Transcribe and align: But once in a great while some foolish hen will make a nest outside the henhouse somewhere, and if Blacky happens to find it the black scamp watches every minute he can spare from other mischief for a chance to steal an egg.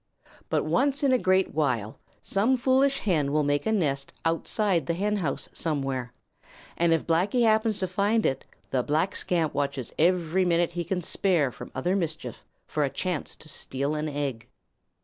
But 0.49 0.65
once 0.65 1.03
in 1.03 1.11
a 1.11 1.19
great 1.19 1.53
while 1.53 1.99
some 2.23 2.57
foolish 2.57 3.01
hen 3.01 3.31
will 3.31 3.43
make 3.43 3.67
a 3.67 3.71
nest 3.71 4.11
outside 4.25 4.87
the 4.87 4.95
henhouse 4.95 5.47
somewhere, 5.53 6.11
and 6.75 6.91
if 6.91 7.05
Blacky 7.05 7.43
happens 7.43 7.77
to 7.77 7.87
find 7.87 8.25
it 8.25 8.43
the 8.71 8.81
black 8.81 9.15
scamp 9.15 9.53
watches 9.53 9.93
every 9.99 10.43
minute 10.43 10.71
he 10.71 10.83
can 10.83 11.01
spare 11.03 11.51
from 11.51 11.71
other 11.75 11.95
mischief 11.95 12.43
for 12.65 12.83
a 12.83 12.89
chance 12.89 13.35
to 13.35 13.47
steal 13.47 13.93
an 13.93 14.09
egg. 14.09 14.47